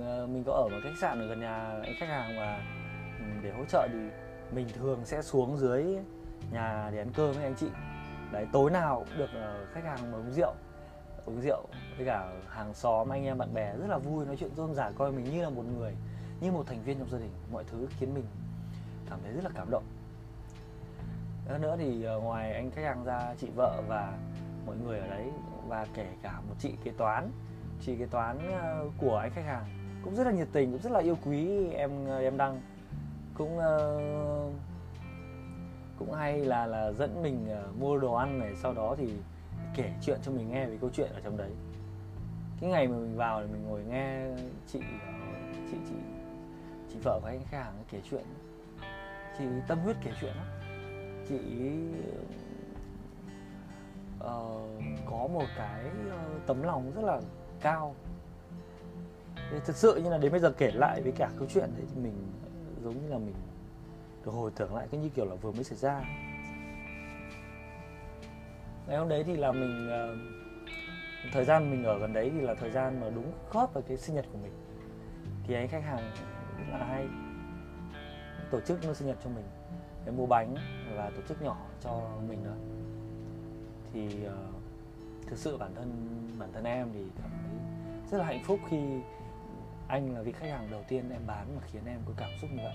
Ờ, 0.00 0.26
mình 0.26 0.42
có 0.46 0.52
ở 0.52 0.68
một 0.68 0.80
khách 0.84 0.98
sạn 1.00 1.20
ở 1.20 1.26
gần 1.26 1.40
nhà 1.40 1.80
anh 1.82 1.94
khách 2.00 2.08
hàng 2.08 2.36
và 2.36 2.62
để 3.42 3.50
hỗ 3.50 3.64
trợ 3.64 3.88
thì 3.92 3.98
mình 4.52 4.66
thường 4.74 5.00
sẽ 5.04 5.22
xuống 5.22 5.56
dưới 5.56 5.84
nhà 6.52 6.90
để 6.92 6.98
ăn 6.98 7.10
cơm 7.14 7.32
với 7.32 7.44
anh 7.44 7.54
chị. 7.54 7.66
Đấy, 8.32 8.46
tối 8.52 8.70
nào 8.70 9.04
cũng 9.08 9.18
được 9.18 9.30
khách 9.72 9.84
hàng 9.84 10.12
mà 10.12 10.18
uống 10.18 10.30
rượu 10.30 10.54
uống 11.28 11.40
rượu 11.40 11.66
với 11.96 12.06
cả 12.06 12.32
hàng 12.48 12.74
xóm, 12.74 13.12
anh 13.12 13.24
em 13.24 13.38
bạn 13.38 13.54
bè 13.54 13.76
rất 13.76 13.86
là 13.88 13.98
vui, 13.98 14.26
nói 14.26 14.36
chuyện 14.36 14.50
rôm 14.56 14.74
rả 14.74 14.90
coi 14.90 15.12
mình 15.12 15.24
như 15.24 15.42
là 15.42 15.50
một 15.50 15.64
người, 15.78 15.94
như 16.40 16.52
một 16.52 16.66
thành 16.66 16.82
viên 16.82 16.98
trong 16.98 17.10
gia 17.10 17.18
đình. 17.18 17.30
Mọi 17.52 17.64
thứ 17.64 17.86
khiến 17.98 18.14
mình 18.14 18.24
cảm 19.10 19.18
thấy 19.24 19.32
rất 19.32 19.44
là 19.44 19.50
cảm 19.54 19.70
động 19.70 19.84
nữa 21.56 21.76
thì 21.78 22.04
ờ, 22.04 22.20
ngoài 22.20 22.52
anh 22.52 22.70
khách 22.70 22.82
hàng 22.82 23.04
ra 23.04 23.34
chị 23.38 23.48
vợ 23.56 23.82
và 23.88 24.18
mọi 24.66 24.76
người 24.76 24.98
ở 24.98 25.06
đấy 25.06 25.30
và 25.68 25.86
kể 25.94 26.06
cả 26.22 26.40
một 26.48 26.54
chị 26.58 26.74
kế 26.84 26.90
toán. 26.90 27.30
Chị 27.80 27.96
kế 27.98 28.06
toán 28.06 28.38
ờ, 28.52 28.88
của 28.98 29.16
anh 29.16 29.30
khách 29.30 29.44
hàng 29.44 29.64
cũng 30.04 30.14
rất 30.16 30.24
là 30.26 30.32
nhiệt 30.32 30.48
tình 30.52 30.72
cũng 30.72 30.82
rất 30.82 30.92
là 30.92 31.00
yêu 31.00 31.18
quý 31.24 31.68
em 31.70 32.06
ờ, 32.06 32.20
em 32.20 32.36
đăng. 32.36 32.60
Cũng 33.34 33.58
uh, 33.58 34.52
cũng 35.98 36.12
hay 36.12 36.38
là 36.38 36.66
là 36.66 36.92
dẫn 36.92 37.22
mình 37.22 37.46
uh, 37.68 37.76
mua 37.80 37.98
đồ 37.98 38.14
ăn 38.14 38.38
này 38.38 38.54
sau 38.56 38.74
đó 38.74 38.94
thì 38.98 39.12
kể 39.74 39.92
chuyện 40.02 40.18
cho 40.22 40.32
mình 40.32 40.50
nghe 40.50 40.66
về 40.66 40.78
câu 40.80 40.90
chuyện 40.92 41.10
ở 41.12 41.20
trong 41.24 41.36
đấy. 41.36 41.50
Cái 42.60 42.70
ngày 42.70 42.88
mà 42.88 42.96
mình 42.96 43.16
vào 43.16 43.42
thì 43.42 43.52
mình 43.52 43.64
ngồi 43.68 43.84
nghe 43.84 44.26
chị 44.66 44.80
chị 45.70 45.76
chị 45.88 45.94
chị 46.92 46.98
vợ 47.02 47.20
của 47.22 47.28
anh 47.28 47.40
khách 47.50 47.58
hàng 47.58 47.72
kể 47.90 48.00
chuyện. 48.10 48.24
Chị 49.38 49.44
tâm 49.68 49.78
huyết 49.78 49.96
kể 50.04 50.12
chuyện 50.20 50.36
lắm 50.36 50.46
chị 51.28 51.38
uh, 54.16 54.82
có 55.06 55.26
một 55.26 55.46
cái 55.56 55.84
uh, 55.84 56.46
tấm 56.46 56.62
lòng 56.62 56.92
rất 56.94 57.04
là 57.04 57.20
cao. 57.60 57.94
Thì 59.50 59.58
thực 59.64 59.76
sự 59.76 60.00
như 60.04 60.10
là 60.10 60.18
đến 60.18 60.32
bây 60.32 60.40
giờ 60.40 60.52
kể 60.58 60.70
lại 60.70 61.02
với 61.02 61.12
cả 61.12 61.30
câu 61.38 61.48
chuyện 61.50 61.70
đấy 61.76 61.86
thì 61.94 62.00
mình 62.00 62.32
giống 62.82 63.02
như 63.02 63.08
là 63.08 63.18
mình 63.18 63.34
được 64.24 64.32
hồi 64.32 64.50
tưởng 64.56 64.74
lại 64.74 64.88
cái 64.90 65.00
như 65.00 65.08
kiểu 65.08 65.24
là 65.24 65.34
vừa 65.34 65.52
mới 65.52 65.64
xảy 65.64 65.78
ra. 65.78 66.00
Ngày 68.86 68.98
hôm 68.98 69.08
đấy 69.08 69.24
thì 69.24 69.36
là 69.36 69.52
mình 69.52 69.88
uh, 69.88 70.18
thời 71.32 71.44
gian 71.44 71.70
mình 71.70 71.84
ở 71.84 71.98
gần 71.98 72.12
đấy 72.12 72.30
thì 72.34 72.40
là 72.40 72.54
thời 72.54 72.70
gian 72.70 73.00
mà 73.00 73.10
đúng 73.14 73.32
khớp 73.50 73.74
với 73.74 73.82
cái 73.82 73.96
sinh 73.96 74.16
nhật 74.16 74.26
của 74.32 74.38
mình. 74.38 74.52
Thì 75.46 75.54
anh 75.54 75.68
khách 75.68 75.84
hàng 75.84 76.12
rất 76.58 76.78
là 76.78 76.84
hay 76.84 77.06
tổ 78.50 78.60
chức 78.60 78.86
nó 78.86 78.94
sinh 78.94 79.08
nhật 79.08 79.16
cho 79.24 79.30
mình 79.30 79.44
để 80.08 80.14
mua 80.16 80.26
bánh 80.26 80.56
và 80.96 81.10
tổ 81.16 81.22
chức 81.28 81.42
nhỏ 81.42 81.56
cho 81.80 82.00
mình 82.28 82.44
nữa 82.44 82.56
thì 83.92 84.26
uh, 84.26 84.32
thực 85.26 85.38
sự 85.38 85.56
bản 85.56 85.74
thân 85.74 86.18
bản 86.38 86.52
thân 86.52 86.64
em 86.64 86.88
thì 86.92 87.04
cảm 87.22 87.30
thấy 87.30 87.58
rất 88.10 88.18
là 88.18 88.24
hạnh 88.24 88.42
phúc 88.44 88.60
khi 88.68 88.78
anh 89.88 90.14
là 90.14 90.22
vị 90.22 90.32
khách 90.32 90.50
hàng 90.50 90.70
đầu 90.70 90.84
tiên 90.88 91.10
em 91.10 91.20
bán 91.26 91.56
mà 91.56 91.62
khiến 91.66 91.82
em 91.86 92.00
có 92.06 92.12
cảm 92.16 92.30
xúc 92.40 92.50
như 92.50 92.62
vậy. 92.62 92.74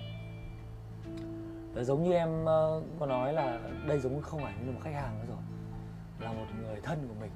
Và 1.74 1.84
giống 1.84 2.04
như 2.04 2.14
em 2.14 2.42
uh, 2.42 2.84
có 3.00 3.06
nói 3.06 3.34
là 3.34 3.60
đây 3.88 4.00
giống 4.00 4.22
không 4.22 4.42
phải 4.42 4.54
như 4.66 4.72
một 4.72 4.80
khách 4.84 4.94
hàng 4.94 5.20
nữa 5.20 5.26
rồi 5.28 5.44
là 6.20 6.34
một 6.34 6.46
người 6.62 6.82
thân 6.84 7.08
của 7.08 7.16
mình. 7.22 7.32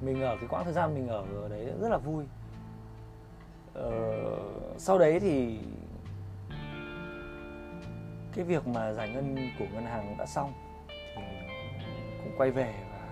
Mình 0.00 0.22
ở 0.22 0.36
cái 0.36 0.48
quãng 0.48 0.64
thời 0.64 0.72
gian 0.72 0.94
mình 0.94 1.08
ở 1.08 1.48
đấy 1.48 1.72
rất 1.80 1.88
là 1.88 1.98
vui. 1.98 2.24
Ờ, 3.74 3.90
sau 4.78 4.98
đấy 4.98 5.20
thì 5.20 5.58
cái 8.34 8.44
việc 8.44 8.66
mà 8.66 8.92
giải 8.92 9.08
ngân 9.08 9.36
của 9.58 9.64
ngân 9.72 9.84
hàng 9.84 10.16
đã 10.18 10.26
xong 10.26 10.52
thì 11.16 11.22
mình 11.96 12.18
cũng 12.24 12.32
quay 12.36 12.50
về 12.50 12.74
và 12.90 13.08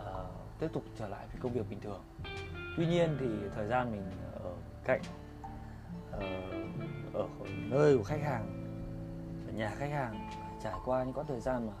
uh, 0.00 0.58
tiếp 0.58 0.68
tục 0.72 0.82
trở 0.98 1.08
lại 1.08 1.26
với 1.32 1.40
công 1.40 1.52
việc 1.52 1.70
bình 1.70 1.80
thường. 1.80 2.00
Tuy 2.76 2.86
nhiên 2.86 3.16
thì 3.20 3.26
thời 3.54 3.66
gian 3.66 3.92
mình 3.92 4.02
ở 4.44 4.52
cạnh 4.84 5.00
uh, 6.10 7.14
ở 7.14 7.28
nơi 7.46 7.98
của 7.98 8.04
khách 8.04 8.22
hàng 8.22 8.46
ở 9.46 9.52
nhà 9.52 9.74
khách 9.78 9.90
hàng 9.90 10.28
trải 10.62 10.74
qua 10.84 11.04
những 11.04 11.12
quãng 11.12 11.26
thời 11.26 11.40
gian 11.40 11.66
mà 11.66 11.72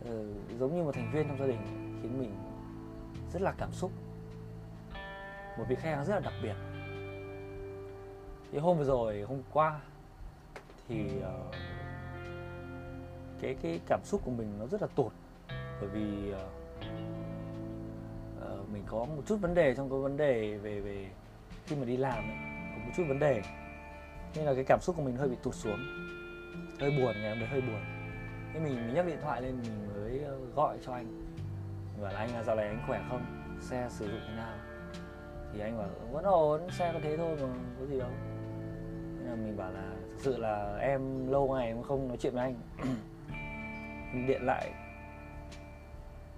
uh, 0.00 0.58
giống 0.58 0.76
như 0.76 0.82
một 0.82 0.94
thành 0.94 1.10
viên 1.12 1.28
trong 1.28 1.38
gia 1.38 1.46
đình 1.46 1.60
khiến 2.02 2.18
mình 2.18 2.34
rất 3.32 3.42
là 3.42 3.52
cảm 3.58 3.72
xúc. 3.72 3.90
Một 5.58 5.64
vị 5.68 5.74
khách 5.74 5.90
hàng 5.90 6.04
rất 6.04 6.14
là 6.14 6.20
đặc 6.20 6.34
biệt. 6.42 6.54
Thì 8.52 8.58
hôm 8.58 8.78
vừa 8.78 8.84
rồi 8.84 9.22
hôm 9.22 9.42
qua 9.52 9.80
thì 10.90 11.06
uh, 11.18 11.54
cái 13.40 13.56
cái 13.62 13.80
cảm 13.86 14.00
xúc 14.04 14.20
của 14.24 14.30
mình 14.30 14.58
nó 14.58 14.66
rất 14.66 14.82
là 14.82 14.88
tụt. 14.94 15.12
Bởi 15.80 15.88
vì 15.88 16.32
uh, 16.32 16.36
uh, 18.60 18.68
mình 18.68 18.82
có 18.86 18.98
một 18.98 19.22
chút 19.26 19.36
vấn 19.36 19.54
đề 19.54 19.74
trong 19.74 19.90
cái 19.90 19.98
vấn 19.98 20.16
đề 20.16 20.58
về 20.62 20.80
về 20.80 21.10
khi 21.66 21.76
mà 21.76 21.84
đi 21.84 21.96
làm 21.96 22.24
ấy, 22.24 22.36
có 22.72 22.84
một 22.84 22.90
chút 22.96 23.04
vấn 23.08 23.18
đề. 23.18 23.42
Nên 24.36 24.44
là 24.44 24.54
cái 24.54 24.64
cảm 24.64 24.80
xúc 24.80 24.96
của 24.96 25.02
mình 25.02 25.16
hơi 25.16 25.28
bị 25.28 25.36
tụt 25.42 25.54
xuống. 25.54 25.78
Hơi 26.80 26.90
buồn 26.90 27.14
ngày 27.20 27.30
hôm 27.30 27.38
đấy 27.38 27.48
hơi 27.48 27.60
buồn. 27.60 27.80
Thế 28.52 28.60
mình, 28.60 28.74
mình 28.74 28.94
nhấc 28.94 29.06
điện 29.06 29.18
thoại 29.22 29.42
lên 29.42 29.60
mình 29.62 29.88
mới 29.94 30.24
gọi 30.54 30.78
cho 30.86 30.92
anh. 30.92 31.06
Mình 31.92 32.02
bảo 32.02 32.12
là 32.12 32.18
anh 32.18 32.34
là 32.34 32.42
dạo 32.42 32.56
này 32.56 32.66
anh 32.66 32.82
khỏe 32.86 33.02
không? 33.08 33.26
Xe 33.60 33.88
sử 33.90 34.06
dụng 34.06 34.20
thế 34.28 34.34
nào? 34.36 34.58
Thì 35.52 35.60
anh 35.60 35.78
bảo 35.78 35.88
vẫn 36.12 36.24
ổn 36.24 36.70
xe 36.70 36.92
có 36.92 37.00
thế 37.02 37.16
thôi 37.16 37.36
mà 37.42 37.48
có 37.80 37.86
gì 37.86 37.98
đâu. 37.98 38.10
Nên 39.18 39.26
là 39.26 39.34
mình 39.34 39.56
bảo 39.56 39.72
là 39.72 39.92
sự 40.20 40.36
là 40.36 40.76
em 40.80 41.30
lâu 41.30 41.54
ngày 41.54 41.66
em 41.66 41.82
không 41.82 42.08
nói 42.08 42.16
chuyện 42.20 42.34
với 42.34 42.42
anh. 42.42 42.54
Em 44.12 44.26
điện 44.26 44.42
lại. 44.42 44.72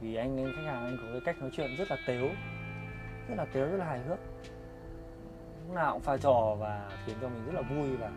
Vì 0.01 0.15
anh, 0.15 0.37
em 0.37 0.53
khách 0.57 0.67
hàng 0.67 0.85
anh 0.85 0.97
có 1.01 1.07
cái 1.13 1.21
cách 1.25 1.37
nói 1.41 1.51
chuyện 1.57 1.77
rất 1.79 1.91
là 1.91 1.97
tếu 2.07 2.29
rất 3.29 3.35
là 3.35 3.47
tếu 3.53 3.67
rất 3.67 3.77
là 3.77 3.85
hài 3.85 3.99
hước. 3.99 4.19
Lúc 5.67 5.75
nào 5.75 5.93
cũng 5.93 6.03
pha 6.03 6.17
trò 6.17 6.57
và 6.59 6.91
khiến 7.07 7.17
cho 7.21 7.29
mình 7.29 7.45
rất 7.47 7.55
là 7.55 7.63
vui 7.63 7.97
và 7.97 8.11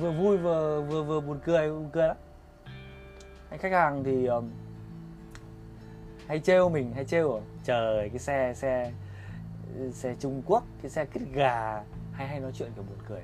vừa 0.00 0.12
vui 0.12 0.36
vừa 0.36 0.82
vừa 0.82 1.02
vừa 1.02 1.20
buồn 1.20 1.40
cười 1.44 1.70
buồn 1.70 1.90
cười 1.92 2.08
lắm. 2.08 2.16
Anh 3.50 3.58
khách 3.58 3.72
hàng 3.72 4.04
thì 4.04 4.26
um, 4.26 4.50
hay 6.26 6.40
trêu 6.40 6.68
mình 6.68 6.92
hay 6.94 7.04
trêu 7.04 7.40
trời 7.64 8.08
cái 8.08 8.18
xe 8.18 8.54
xe 8.54 8.92
xe 9.92 10.14
Trung 10.20 10.42
Quốc 10.46 10.64
cái 10.82 10.90
xe 10.90 11.04
kít 11.04 11.22
gà 11.32 11.82
hay 12.12 12.28
hay 12.28 12.40
nói 12.40 12.52
chuyện 12.54 12.70
kiểu 12.74 12.84
buồn 12.88 12.98
cười. 13.08 13.22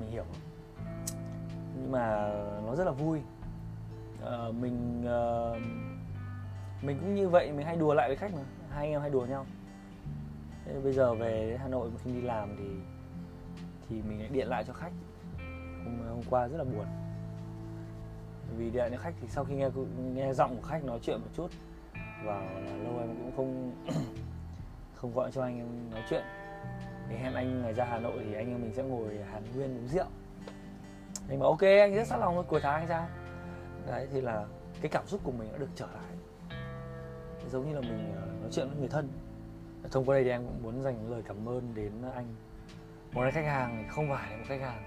Mình 0.00 0.10
hiểu. 0.10 0.24
không 0.24 0.49
nhưng 1.82 1.92
mà 1.92 2.32
nó 2.66 2.74
rất 2.76 2.84
là 2.84 2.90
vui. 2.90 3.20
À, 4.24 4.38
mình 4.60 5.04
à, 5.06 5.22
mình 6.82 6.98
cũng 7.00 7.14
như 7.14 7.28
vậy 7.28 7.52
mình 7.52 7.66
hay 7.66 7.76
đùa 7.76 7.94
lại 7.94 8.08
với 8.08 8.16
khách 8.16 8.34
mà. 8.34 8.42
Hai 8.70 8.86
anh 8.86 8.92
em 8.92 9.00
hay 9.00 9.10
đùa 9.10 9.26
nhau. 9.26 9.46
Thế 10.64 10.80
bây 10.84 10.92
giờ 10.92 11.14
về 11.14 11.58
Hà 11.60 11.68
Nội 11.68 11.90
khi 12.04 12.12
đi 12.12 12.20
làm 12.20 12.56
thì 12.58 12.64
thì 13.88 14.02
mình 14.02 14.18
lại 14.18 14.28
điện 14.32 14.48
lại 14.48 14.64
cho 14.64 14.72
khách. 14.72 14.92
Hôm, 15.84 15.98
hôm 16.08 16.22
qua 16.30 16.48
rất 16.48 16.58
là 16.58 16.64
buồn. 16.64 16.86
Vì 18.56 18.70
điện 18.70 18.88
cho 18.90 18.98
khách 18.98 19.14
thì 19.20 19.28
sau 19.28 19.44
khi 19.44 19.54
nghe 19.54 19.68
nghe 20.14 20.32
giọng 20.32 20.56
của 20.56 20.68
khách 20.68 20.84
nói 20.84 20.98
chuyện 21.02 21.20
một 21.20 21.30
chút 21.36 21.50
và 22.24 22.34
là 22.34 22.76
lâu 22.76 22.98
em 22.98 23.08
cũng 23.08 23.32
không 23.36 23.72
không 24.94 25.14
gọi 25.14 25.30
cho 25.32 25.42
anh 25.42 25.58
em 25.58 25.90
nói 25.90 26.02
chuyện. 26.10 26.24
Thì 27.08 27.16
hẹn 27.16 27.34
anh 27.34 27.62
ngày 27.62 27.74
ra 27.74 27.84
Hà 27.84 27.98
Nội 27.98 28.22
thì 28.24 28.34
anh 28.34 28.50
em 28.50 28.62
mình 28.62 28.74
sẽ 28.74 28.82
ngồi 28.82 29.18
Hàn 29.32 29.42
Nguyên 29.54 29.76
uống 29.76 29.88
rượu 29.88 30.06
mình 31.30 31.40
bảo 31.40 31.48
ok 31.48 31.60
anh 31.60 31.94
rất 31.94 32.06
sẵn 32.06 32.20
lòng 32.20 32.34
thôi 32.34 32.44
cuối 32.48 32.60
tháng 32.62 32.74
anh 32.74 32.86
ra 32.86 33.08
đấy 33.86 34.08
thì 34.12 34.20
là 34.20 34.44
cái 34.80 34.88
cảm 34.88 35.06
xúc 35.06 35.20
của 35.24 35.32
mình 35.32 35.52
đã 35.52 35.58
được 35.58 35.68
trở 35.74 35.86
lại. 35.86 36.12
Giống 37.50 37.68
như 37.68 37.74
là 37.74 37.80
mình 37.80 38.12
ờ, 38.16 38.26
nói 38.40 38.50
chuyện 38.52 38.68
với 38.68 38.76
người 38.78 38.88
thân. 38.88 39.08
Thông 39.90 40.04
qua 40.04 40.14
đây 40.14 40.24
thì 40.24 40.30
em 40.30 40.46
cũng 40.46 40.62
muốn 40.62 40.82
dành 40.82 41.10
lời 41.10 41.22
cảm 41.28 41.48
ơn 41.48 41.74
đến 41.74 41.92
anh. 42.14 42.34
Một 43.12 43.22
khách 43.32 43.44
hàng 43.44 43.76
thì 43.78 43.88
không 43.88 44.08
phải 44.10 44.30
là 44.30 44.36
một 44.36 44.44
khách 44.48 44.60
hàng. 44.60 44.82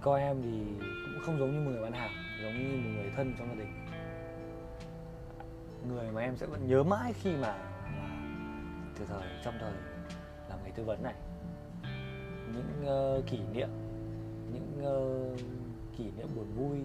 Coi 0.00 0.20
em 0.20 0.42
thì 0.42 0.64
cũng 0.80 1.22
không 1.26 1.38
giống 1.38 1.52
như 1.52 1.60
một 1.60 1.70
người 1.70 1.82
bán 1.82 1.92
hàng 1.92 2.10
giống 2.42 2.52
như 2.52 2.76
một 2.76 2.90
người 2.94 3.12
thân 3.16 3.34
trong 3.38 3.48
gia 3.48 3.54
đình. 3.54 3.86
Người 5.88 6.10
mà 6.12 6.20
em 6.20 6.36
sẽ 6.36 6.46
vẫn 6.46 6.66
nhớ 6.66 6.82
mãi 6.82 7.12
khi 7.12 7.36
mà, 7.36 7.56
mà 7.82 8.08
từ 8.98 9.04
thời 9.08 9.28
trong 9.44 9.54
thời 9.60 9.72
làm 10.50 10.58
nghề 10.64 10.70
tư 10.70 10.84
vấn 10.84 11.02
này. 11.02 11.14
Những 12.52 12.84
uh, 13.18 13.26
kỷ 13.26 13.40
niệm 13.52 13.68
những 14.54 14.82
uh, 14.82 15.40
kỷ 15.96 16.04
niệm 16.16 16.28
buồn 16.36 16.46
vui 16.56 16.78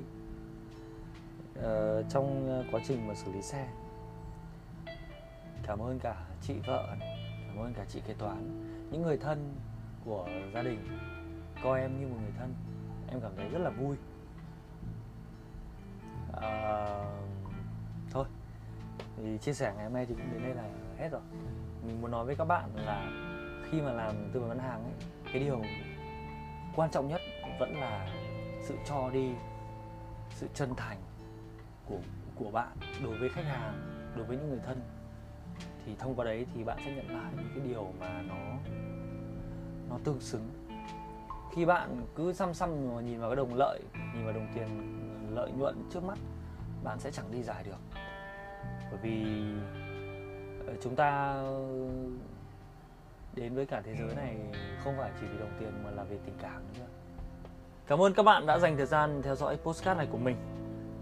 uh, 1.60 2.06
trong 2.10 2.50
ờ, 2.50 2.64
quá 2.72 2.82
trình 2.88 3.08
mà 3.08 3.16
xử 3.16 3.32
lý 3.32 3.42
xe. 3.42 3.68
Cảm 5.64 5.80
ơn 5.80 6.00
cả 6.00 6.16
chị 6.42 6.54
vợ 6.68 6.96
cảm 7.48 7.58
ơn 7.58 7.74
cả 7.74 7.86
chị 7.90 8.02
kế 8.08 8.14
toán 8.14 8.70
những 8.92 9.02
người 9.02 9.18
thân 9.18 9.56
của 10.06 10.30
gia 10.54 10.62
đình 10.62 10.88
coi 11.64 11.82
em 11.82 12.00
như 12.00 12.08
một 12.08 12.18
người 12.22 12.34
thân 12.40 12.54
em 13.08 13.22
cảm 13.22 13.32
thấy 13.38 13.50
rất 13.50 13.60
là 13.60 13.70
vui. 13.70 13.96
À, 16.34 16.88
thôi 18.12 18.26
thì 19.18 19.38
chia 19.38 19.54
sẻ 19.54 19.74
ngày 19.76 19.84
hôm 19.84 19.94
nay 19.94 20.06
thì 20.06 20.16
cũng 20.16 20.34
đến 20.34 20.44
đây 20.44 20.56
là 20.56 20.64
hết 20.98 21.10
rồi. 21.12 21.22
Mình 21.88 22.02
muốn 22.02 22.12
nói 22.12 22.26
với 22.26 22.36
các 22.36 22.46
bạn 22.46 22.70
là 22.76 23.12
khi 23.72 23.82
mà 23.82 23.92
làm 23.92 24.16
tư 24.34 24.40
vấn 24.40 24.50
bán 24.50 24.60
hàng 24.60 24.84
ấy 24.84 24.94
cái 25.34 25.40
điều 25.40 25.62
quan 26.76 26.92
trọng 26.92 27.08
nhất 27.08 27.19
vẫn 27.60 27.80
là 27.80 28.08
sự 28.62 28.76
cho 28.86 29.10
đi, 29.14 29.32
sự 30.32 30.48
chân 30.54 30.76
thành 30.76 30.98
của 31.86 32.00
của 32.36 32.52
bạn 32.52 32.78
đối 33.04 33.18
với 33.18 33.30
khách 33.30 33.46
hàng, 33.46 33.74
đối 34.16 34.26
với 34.26 34.38
những 34.38 34.50
người 34.50 34.60
thân. 34.66 34.82
Thì 35.86 35.96
thông 36.00 36.16
qua 36.16 36.26
đấy 36.26 36.46
thì 36.54 36.64
bạn 36.64 36.78
sẽ 36.86 36.96
nhận 36.96 37.10
lại 37.10 37.34
những 37.38 37.50
cái 37.56 37.68
điều 37.68 37.94
mà 38.00 38.22
nó 38.22 38.36
nó 39.90 39.98
tương 40.04 40.22
xứng. 40.22 40.50
Khi 41.52 41.66
bạn 41.66 42.06
cứ 42.16 42.34
xăm 42.34 42.54
xăm 42.54 42.96
mà 42.96 43.02
nhìn 43.02 43.20
vào 43.20 43.30
cái 43.30 43.36
đồng 43.36 43.54
lợi, 43.54 43.80
nhìn 44.16 44.26
vào 44.26 44.34
đồng 44.34 44.48
tiền 44.56 44.96
lợi 45.36 45.52
nhuận 45.52 45.90
trước 45.94 46.04
mắt, 46.04 46.18
bạn 46.84 47.00
sẽ 47.00 47.12
chẳng 47.12 47.32
đi 47.32 47.44
dài 47.44 47.64
được. 47.64 48.00
Bởi 48.92 49.00
vì 49.02 49.24
ờ, 50.68 50.74
chúng 50.82 50.96
ta 50.96 51.44
đến 53.36 53.56
với 53.56 53.66
cả 53.66 53.82
thế 53.82 53.96
giới 53.96 54.16
này 54.16 54.38
không 54.84 54.98
phải 54.98 55.12
chỉ 55.20 55.28
vì 55.28 55.40
đồng 55.40 55.58
tiền 55.60 55.84
mà 55.84 55.92
là 55.92 56.04
vì 56.04 56.18
tình 56.26 56.38
cảm 56.42 56.62
nữa 56.78 56.88
cảm 57.90 58.02
ơn 58.02 58.14
các 58.14 58.24
bạn 58.24 58.46
đã 58.46 58.60
dành 58.60 58.78
thời 58.78 58.86
gian 58.86 59.22
theo 59.22 59.36
dõi 59.36 59.58
postcard 59.58 59.98
này 59.98 60.08
của 60.12 60.18
mình. 60.18 60.36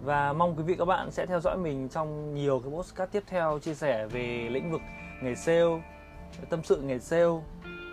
Và 0.04 0.34
mong 0.34 0.56
quý 0.58 0.64
vị 0.64 0.76
các 0.80 0.86
bạn 0.86 1.12
sẽ 1.12 1.26
theo 1.26 1.40
dõi 1.40 1.58
mình 1.58 1.90
trong 1.90 2.34
nhiều 2.34 2.60
cái 2.60 2.72
postcard 2.72 3.12
tiếp 3.12 3.24
theo 3.28 3.60
chia 3.60 3.74
sẻ 3.74 4.08
về 4.08 4.50
lĩnh 4.52 4.72
vực 4.72 4.82
nghề 5.22 5.36
sale, 5.36 5.84
tâm 6.50 6.64
sự 6.64 6.82
nghề 6.82 7.00
sale. 7.00 7.42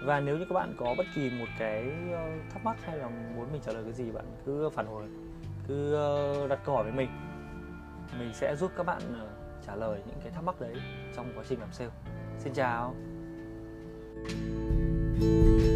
Và 0.05 0.21
nếu 0.21 0.39
như 0.39 0.45
các 0.49 0.55
bạn 0.55 0.75
có 0.79 0.95
bất 0.99 1.07
kỳ 1.15 1.31
một 1.31 1.47
cái 1.59 1.91
ờ, 2.13 2.31
thắc 2.53 2.65
mắc 2.65 2.77
hay 2.83 2.99
là 2.99 3.09
muốn 3.37 3.53
mình 3.53 3.61
trả 3.67 3.73
lời 3.73 3.83
cái 3.85 3.93
gì, 3.93 4.11
bạn 4.11 4.25
cứ 4.47 4.71
phản 4.71 4.87
hồi, 4.87 5.05
cứ 5.69 5.95
ờ, 5.95 6.49
đặt 6.49 6.59
câu 6.65 6.75
hỏi 6.75 6.85
với 6.85 6.93
mình. 6.93 7.09
Mình 8.19 8.35
sẽ 8.35 8.57
giúp 8.57 8.71
các 8.77 8.87
bạn 8.87 9.01
ờ, 9.21 9.27
trả 9.67 9.75
lời 9.75 10.01
những 10.07 10.19
cái 10.25 10.33
thắc 10.33 10.45
mắc 10.45 10.61
đấy 10.61 10.75
trong 11.17 11.33
quá 11.37 11.45
trình 11.49 11.61
làm 11.61 11.73
sale. 11.73 11.91
Xin 12.39 12.53
chào. 12.53 12.95
thank 15.21 15.63
you 15.63 15.74